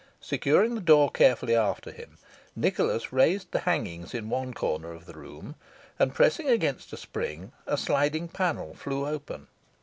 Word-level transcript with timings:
Securing 0.19 0.73
the 0.73 0.81
door 0.81 1.11
carefully 1.11 1.55
after 1.55 1.91
him, 1.91 2.17
Nicholas 2.55 3.13
raised 3.13 3.51
the 3.51 3.59
hangings 3.59 4.15
in 4.15 4.31
one 4.31 4.51
corner 4.51 4.91
of 4.91 5.05
the 5.05 5.13
room, 5.13 5.53
and 5.99 6.15
pressing 6.15 6.49
against 6.49 6.91
a 6.91 6.97
spring, 6.97 7.51
a 7.67 7.77
sliding 7.77 8.27
panel 8.27 8.73
flew 8.73 9.05
open. 9.05 9.45